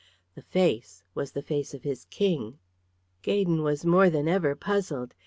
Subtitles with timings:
[0.33, 2.57] The face was the face of his King.
[3.21, 5.13] Gaydon was more than ever puzzled.